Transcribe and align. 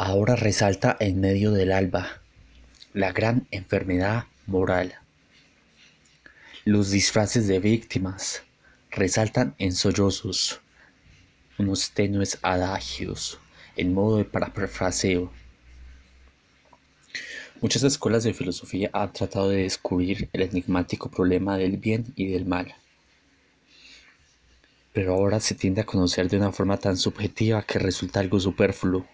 Ahora 0.00 0.36
resalta 0.36 0.96
en 1.00 1.20
medio 1.20 1.50
del 1.50 1.72
alba 1.72 2.22
la 2.94 3.10
gran 3.10 3.48
enfermedad 3.50 4.26
moral. 4.46 4.94
Los 6.64 6.92
disfraces 6.92 7.48
de 7.48 7.58
víctimas 7.58 8.44
resaltan 8.92 9.56
en 9.58 9.72
sollozos, 9.72 10.60
unos 11.58 11.90
tenues 11.90 12.38
adagios 12.42 13.40
en 13.74 13.92
modo 13.92 14.18
de 14.18 14.24
parafraseo. 14.24 15.32
Muchas 17.60 17.82
escuelas 17.82 18.22
de 18.22 18.34
filosofía 18.34 18.90
han 18.92 19.12
tratado 19.12 19.48
de 19.48 19.62
descubrir 19.62 20.28
el 20.32 20.42
enigmático 20.42 21.10
problema 21.10 21.58
del 21.58 21.76
bien 21.76 22.04
y 22.14 22.28
del 22.28 22.46
mal. 22.46 22.72
Pero 24.92 25.14
ahora 25.14 25.40
se 25.40 25.56
tiende 25.56 25.80
a 25.80 25.86
conocer 25.86 26.28
de 26.28 26.36
una 26.36 26.52
forma 26.52 26.76
tan 26.76 26.96
subjetiva 26.96 27.64
que 27.64 27.80
resulta 27.80 28.20
algo 28.20 28.38
superfluo 28.38 29.04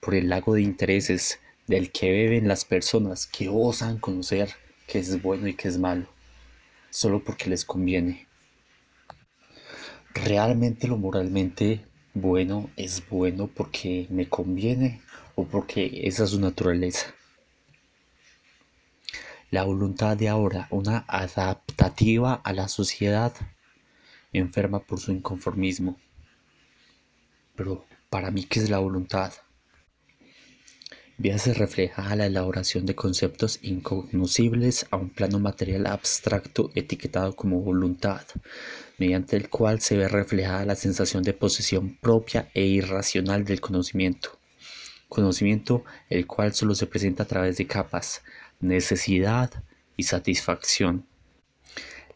por 0.00 0.14
el 0.14 0.28
lago 0.28 0.54
de 0.54 0.62
intereses 0.62 1.40
del 1.66 1.90
que 1.90 2.10
beben 2.10 2.48
las 2.48 2.64
personas 2.64 3.26
que 3.26 3.48
osan 3.48 3.98
conocer 3.98 4.50
qué 4.86 5.00
es 5.00 5.20
bueno 5.20 5.48
y 5.48 5.54
qué 5.54 5.68
es 5.68 5.78
malo, 5.78 6.06
solo 6.90 7.22
porque 7.22 7.50
les 7.50 7.64
conviene. 7.64 8.26
¿Realmente 10.14 10.88
lo 10.88 10.96
moralmente 10.96 11.84
bueno 12.14 12.70
es 12.76 13.06
bueno 13.08 13.48
porque 13.48 14.06
me 14.10 14.28
conviene 14.28 15.02
o 15.34 15.44
porque 15.44 16.02
esa 16.04 16.24
es 16.24 16.30
su 16.30 16.40
naturaleza? 16.40 17.14
La 19.50 19.64
voluntad 19.64 20.16
de 20.16 20.28
ahora, 20.28 20.68
una 20.70 21.04
adaptativa 21.06 22.34
a 22.34 22.52
la 22.52 22.68
sociedad, 22.68 23.32
enferma 24.32 24.80
por 24.80 25.00
su 25.00 25.12
inconformismo. 25.12 25.98
Pero 27.54 27.84
para 28.10 28.30
mí, 28.30 28.44
¿qué 28.44 28.60
es 28.60 28.70
la 28.70 28.78
voluntad? 28.78 29.32
Véase 31.18 31.54
reflejada 31.54 32.14
la 32.14 32.26
elaboración 32.26 32.84
de 32.84 32.94
conceptos 32.94 33.58
incognoscibles 33.62 34.86
a 34.90 34.96
un 34.96 35.08
plano 35.08 35.40
material 35.40 35.86
abstracto 35.86 36.70
etiquetado 36.74 37.34
como 37.34 37.62
voluntad, 37.62 38.20
mediante 38.98 39.36
el 39.38 39.48
cual 39.48 39.80
se 39.80 39.96
ve 39.96 40.08
reflejada 40.08 40.66
la 40.66 40.76
sensación 40.76 41.22
de 41.22 41.32
posesión 41.32 41.96
propia 42.02 42.50
e 42.52 42.66
irracional 42.66 43.46
del 43.46 43.62
conocimiento. 43.62 44.38
Conocimiento 45.08 45.84
el 46.10 46.26
cual 46.26 46.52
solo 46.52 46.74
se 46.74 46.86
presenta 46.86 47.22
a 47.22 47.26
través 47.26 47.56
de 47.56 47.66
capas, 47.66 48.22
necesidad 48.60 49.50
y 49.96 50.02
satisfacción. 50.02 51.06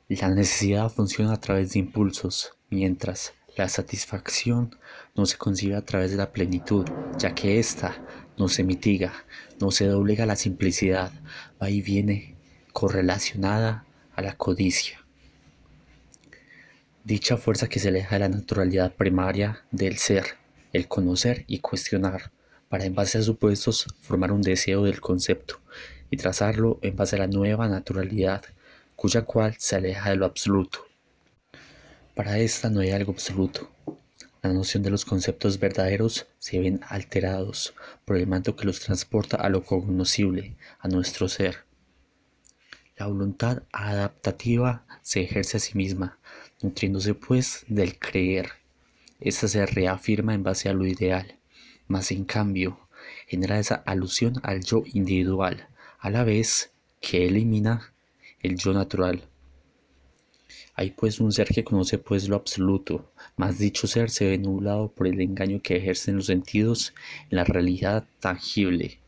La 0.09 0.29
necesidad 0.29 0.91
funciona 0.91 1.33
a 1.33 1.41
través 1.41 1.73
de 1.73 1.79
impulsos, 1.79 2.53
mientras 2.69 3.33
la 3.57 3.69
satisfacción 3.71 4.77
no 5.17 5.25
se 5.25 5.39
concibe 5.39 5.77
a 5.77 5.85
través 5.85 6.11
de 6.11 6.19
la 6.19 6.33
plenitud, 6.33 6.87
ya 7.19 7.35
que 7.35 7.59
ésta 7.59 7.95
no 8.41 8.49
se 8.49 8.65
mitiga, 8.65 9.13
no 9.61 9.71
se 9.71 9.85
doblega 9.85 10.25
la 10.25 10.35
simplicidad, 10.35 11.13
va 11.63 11.69
y 11.69 11.83
viene 11.83 12.37
correlacionada 12.73 13.85
a 14.17 14.23
la 14.23 14.35
codicia. 14.35 15.05
Dicha 17.05 17.37
fuerza 17.37 17.69
que 17.69 17.79
se 17.79 17.89
aleja 17.89 18.15
de 18.15 18.21
la 18.21 18.29
naturalidad 18.31 18.95
primaria 18.95 19.63
del 19.71 19.99
ser, 19.99 20.25
el 20.73 20.89
conocer 20.89 21.45
y 21.49 21.59
cuestionar, 21.59 22.31
para 22.71 22.87
en 22.87 22.95
base 22.95 23.19
a 23.19 23.23
supuestos 23.23 23.87
formar 24.01 24.33
un 24.33 24.41
deseo 24.41 24.85
del 24.85 25.03
concepto 25.03 25.61
y 26.11 26.17
trazarlo 26.17 26.79
en 26.81 26.97
base 26.97 27.17
a 27.17 27.19
la 27.19 27.27
nueva 27.27 27.69
naturalidad, 27.69 28.43
cuya 28.97 29.23
cual 29.23 29.55
se 29.59 29.77
aleja 29.77 30.09
de 30.09 30.17
lo 30.17 30.25
absoluto. 30.25 30.87
Para 32.15 32.39
esta 32.39 32.71
no 32.71 32.81
hay 32.81 32.91
algo 32.91 33.13
absoluto, 33.13 33.71
la 34.43 34.53
noción 34.53 34.83
de 34.83 34.91
los 34.91 35.05
conceptos 35.05 35.59
verdaderos 35.59 36.27
se 36.39 36.61
ven 36.61 36.81
alterados 36.89 37.75
por 38.05 38.17
el 38.17 38.27
manto 38.27 38.57
que 38.57 38.65
los 38.65 38.81
transporta 38.81 39.37
a 39.37 39.49
lo 39.49 39.65
cognoscible, 39.65 40.57
a 40.79 40.89
nuestro 40.89 41.29
ser. 41.29 41.65
La 42.97 43.07
voluntad 43.07 43.63
adaptativa 43.73 44.85
se 45.03 45.23
ejerce 45.23 45.57
a 45.57 45.61
sí 45.61 45.77
misma, 45.77 46.19
nutriéndose 46.63 47.15
pues 47.15 47.65
del 47.69 47.99
creer. 47.99 48.51
Esta 49.21 49.49
se 49.49 49.65
reafirma 49.67 50.35
en 50.35 50.43
base 50.43 50.69
a 50.69 50.73
lo 50.73 50.87
ideal, 50.87 51.39
mas 51.87 52.11
en 52.11 52.25
cambio 52.25 52.79
genera 53.27 53.59
esa 53.59 53.77
alusión 53.77 54.35
al 54.43 54.63
yo 54.65 54.83
individual, 54.93 55.69
a 55.99 56.11
la 56.11 56.25
vez 56.25 56.73
que 57.01 57.27
elimina 57.27 57.93
el 58.41 58.57
yo 58.57 58.73
natural. 58.73 59.30
Hay 60.75 60.93
pues 60.93 61.21
un 61.21 61.33
ser 61.33 61.49
que 61.49 61.65
conoce 61.65 61.99
pues 61.99 62.29
lo 62.29 62.37
absoluto, 62.37 63.13
mas 63.37 63.59
dicho 63.59 63.87
ser 63.87 64.09
se 64.09 64.29
ve 64.29 64.39
nublado 64.39 64.89
por 64.89 65.07
el 65.07 65.21
engaño 65.21 65.61
que 65.61 65.77
ejercen 65.77 66.17
los 66.17 66.27
sentidos 66.27 66.95
en 67.29 67.37
la 67.37 67.45
realidad 67.45 68.07
tangible. 68.21 68.99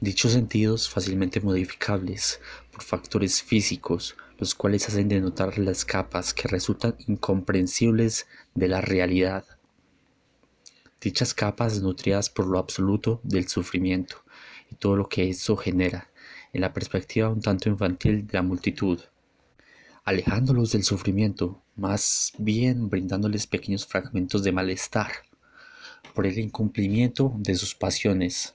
Dichos 0.00 0.32
sentidos 0.32 0.88
fácilmente 0.88 1.40
modificables 1.40 2.40
por 2.70 2.82
factores 2.82 3.42
físicos, 3.42 4.16
los 4.38 4.54
cuales 4.54 4.88
hacen 4.88 5.08
denotar 5.08 5.58
las 5.58 5.84
capas 5.84 6.32
que 6.32 6.48
resultan 6.48 6.94
incomprensibles 7.06 8.26
de 8.54 8.68
la 8.68 8.80
realidad. 8.80 9.44
Dichas 11.00 11.34
capas 11.34 11.80
nutridas 11.82 12.30
por 12.30 12.46
lo 12.46 12.58
absoluto 12.58 13.20
del 13.24 13.48
sufrimiento 13.48 14.22
y 14.70 14.76
todo 14.76 14.96
lo 14.96 15.08
que 15.08 15.28
eso 15.28 15.56
genera, 15.56 16.08
en 16.52 16.60
la 16.60 16.72
perspectiva 16.72 17.28
un 17.28 17.40
tanto 17.40 17.68
infantil 17.68 18.26
de 18.26 18.32
la 18.34 18.42
multitud 18.42 19.00
alejándolos 20.06 20.70
del 20.70 20.84
sufrimiento, 20.84 21.60
más 21.74 22.32
bien 22.38 22.88
brindándoles 22.88 23.48
pequeños 23.48 23.84
fragmentos 23.84 24.44
de 24.44 24.52
malestar 24.52 25.10
por 26.14 26.26
el 26.26 26.38
incumplimiento 26.38 27.34
de 27.38 27.56
sus 27.56 27.74
pasiones. 27.74 28.54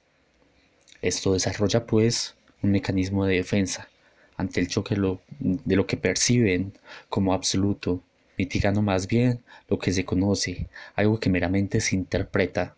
Esto 1.02 1.34
desarrolla 1.34 1.86
pues 1.86 2.36
un 2.64 2.72
mecanismo 2.72 3.26
de 3.26 3.36
defensa 3.36 3.90
ante 4.38 4.62
el 4.62 4.70
choque 4.70 4.96
de 4.96 5.76
lo 5.76 5.88
que 5.88 5.98
perciben 5.98 6.72
como 7.10 7.34
absoluto, 7.34 8.02
mitigando 8.38 8.82
más 8.82 9.06
bien 9.06 9.44
lo 9.68 9.78
que 9.78 9.92
se 9.92 10.06
conoce, 10.06 10.70
algo 10.96 11.20
que 11.20 11.30
meramente 11.30 11.82
se 11.82 11.98
interpreta, 11.98 12.78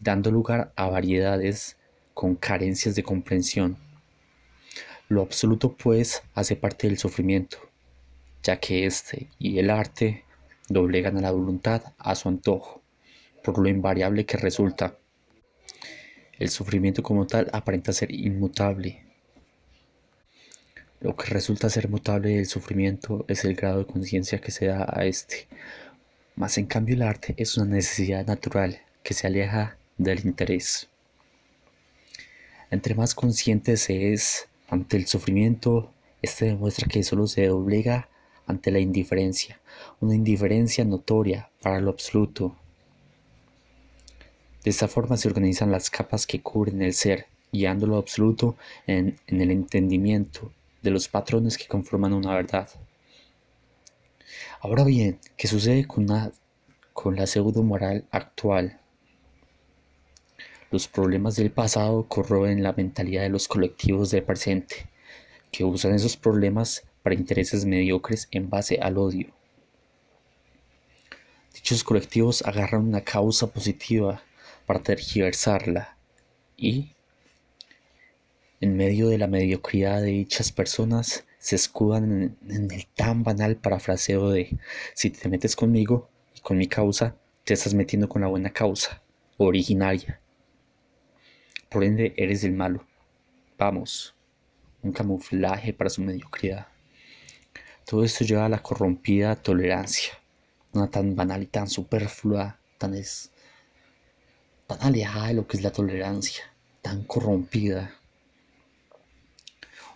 dando 0.00 0.32
lugar 0.32 0.72
a 0.74 0.88
variedades 0.88 1.76
con 2.14 2.34
carencias 2.34 2.96
de 2.96 3.04
comprensión. 3.04 3.76
Lo 5.10 5.22
absoluto, 5.22 5.72
pues, 5.76 6.22
hace 6.34 6.54
parte 6.54 6.86
del 6.86 6.96
sufrimiento, 6.96 7.58
ya 8.44 8.60
que 8.60 8.86
éste 8.86 9.28
y 9.40 9.58
el 9.58 9.68
arte 9.68 10.22
doblegan 10.68 11.18
a 11.18 11.20
la 11.20 11.32
voluntad 11.32 11.82
a 11.98 12.14
su 12.14 12.28
antojo, 12.28 12.80
por 13.42 13.58
lo 13.58 13.68
invariable 13.68 14.24
que 14.24 14.36
resulta. 14.36 14.96
El 16.38 16.48
sufrimiento 16.48 17.02
como 17.02 17.26
tal 17.26 17.50
aparenta 17.52 17.92
ser 17.92 18.12
inmutable. 18.12 19.02
Lo 21.00 21.16
que 21.16 21.26
resulta 21.26 21.68
ser 21.68 21.88
mutable 21.88 22.36
del 22.36 22.46
sufrimiento 22.46 23.24
es 23.26 23.44
el 23.44 23.56
grado 23.56 23.80
de 23.80 23.86
conciencia 23.86 24.40
que 24.40 24.52
se 24.52 24.66
da 24.66 24.86
a 24.88 25.06
este. 25.06 25.48
Mas 26.36 26.56
en 26.56 26.66
cambio 26.66 26.94
el 26.94 27.02
arte 27.02 27.34
es 27.36 27.56
una 27.56 27.74
necesidad 27.74 28.24
natural 28.28 28.80
que 29.02 29.14
se 29.14 29.26
aleja 29.26 29.76
del 29.98 30.24
interés. 30.24 30.88
Entre 32.70 32.94
más 32.94 33.16
consciente 33.16 33.76
se 33.76 34.12
es 34.12 34.46
ante 34.70 34.96
el 34.96 35.06
sufrimiento, 35.06 35.92
este 36.22 36.46
demuestra 36.46 36.86
que 36.88 37.02
solo 37.02 37.26
se 37.26 37.46
doblega 37.46 38.08
ante 38.46 38.70
la 38.70 38.78
indiferencia, 38.78 39.60
una 40.00 40.14
indiferencia 40.14 40.84
notoria 40.84 41.50
para 41.60 41.80
lo 41.80 41.90
absoluto. 41.90 42.56
De 44.62 44.70
esta 44.70 44.86
forma 44.86 45.16
se 45.16 45.28
organizan 45.28 45.72
las 45.72 45.90
capas 45.90 46.26
que 46.26 46.40
cubren 46.40 46.82
el 46.82 46.94
ser, 46.94 47.26
guiando 47.52 47.86
lo 47.86 47.96
absoluto 47.96 48.56
en, 48.86 49.18
el 49.26 49.50
entendimiento 49.50 50.52
de 50.82 50.90
los 50.90 51.08
patrones 51.08 51.58
que 51.58 51.66
conforman 51.66 52.12
una 52.12 52.34
verdad. 52.34 52.68
Ahora 54.60 54.84
bien, 54.84 55.18
¿qué 55.36 55.48
sucede 55.48 55.86
con, 55.86 56.06
con 56.92 57.16
la 57.16 57.26
pseudo 57.26 57.62
moral 57.64 58.04
actual? 58.12 58.79
Los 60.70 60.86
problemas 60.86 61.34
del 61.34 61.50
pasado 61.50 62.06
corroen 62.06 62.62
la 62.62 62.72
mentalidad 62.72 63.22
de 63.22 63.28
los 63.28 63.48
colectivos 63.48 64.12
del 64.12 64.22
presente, 64.22 64.88
que 65.50 65.64
usan 65.64 65.94
esos 65.94 66.16
problemas 66.16 66.84
para 67.02 67.16
intereses 67.16 67.64
mediocres 67.64 68.28
en 68.30 68.48
base 68.48 68.78
al 68.80 68.96
odio. 68.96 69.32
Dichos 71.54 71.82
colectivos 71.82 72.42
agarran 72.42 72.86
una 72.86 73.00
causa 73.00 73.48
positiva 73.48 74.22
para 74.64 74.80
tergiversarla 74.80 75.96
y, 76.56 76.92
en 78.60 78.76
medio 78.76 79.08
de 79.08 79.18
la 79.18 79.26
mediocridad 79.26 80.00
de 80.00 80.08
dichas 80.08 80.52
personas, 80.52 81.24
se 81.38 81.56
escudan 81.56 82.36
en, 82.48 82.70
el 82.70 82.86
tan 82.86 83.24
banal 83.24 83.56
parafraseo 83.56 84.30
de 84.30 84.56
si 84.94 85.10
te 85.10 85.28
metes 85.28 85.56
conmigo 85.56 86.08
y 86.36 86.40
con 86.40 86.58
mi 86.58 86.68
causa, 86.68 87.16
te 87.42 87.54
estás 87.54 87.74
metiendo 87.74 88.08
con 88.08 88.22
la 88.22 88.28
buena 88.28 88.50
causa, 88.50 89.02
originaria. 89.36 90.20
Por 91.70 91.84
ende, 91.84 92.14
eres 92.16 92.42
el 92.42 92.52
malo. 92.52 92.84
Vamos, 93.56 94.12
un 94.82 94.90
camuflaje 94.90 95.72
para 95.72 95.88
su 95.88 96.02
mediocridad. 96.02 96.66
Todo 97.86 98.02
esto 98.02 98.24
lleva 98.24 98.46
a 98.46 98.48
la 98.48 98.60
corrompida 98.60 99.36
tolerancia, 99.36 100.14
una 100.72 100.90
tan 100.90 101.14
banal 101.14 101.44
y 101.44 101.46
tan 101.46 101.68
superflua, 101.68 102.58
tan 102.76 102.94
es 102.94 103.30
tan 104.66 104.82
alejada 104.82 105.28
de 105.28 105.34
lo 105.34 105.46
que 105.46 105.58
es 105.58 105.62
la 105.62 105.70
tolerancia, 105.70 106.42
tan 106.82 107.04
corrompida. 107.04 107.94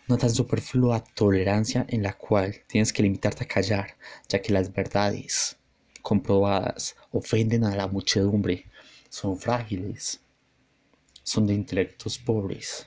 Una 0.08 0.16
tan 0.16 0.30
superflua 0.30 1.02
tolerancia 1.02 1.86
en 1.88 2.04
la 2.04 2.12
cual 2.12 2.54
tienes 2.68 2.92
que 2.92 3.02
limitarte 3.02 3.42
a 3.42 3.48
callar, 3.48 3.96
ya 4.28 4.40
que 4.40 4.52
las 4.52 4.72
verdades 4.72 5.56
comprobadas 6.02 6.94
ofenden 7.10 7.64
a 7.64 7.74
la 7.74 7.88
muchedumbre, 7.88 8.66
son 9.08 9.36
frágiles, 9.36 10.20
son 11.24 11.46
de 11.48 11.54
intelectos 11.54 12.18
pobres. 12.18 12.86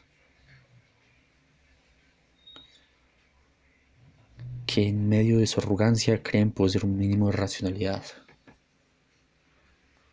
que 4.67 4.85
en 4.85 5.07
medio 5.07 5.39
de 5.39 5.47
su 5.47 5.61
arrogancia 5.61 6.21
creen 6.21 6.51
poseer 6.51 6.83
un 6.85 6.97
mínimo 6.97 7.27
de 7.27 7.31
racionalidad. 7.31 8.03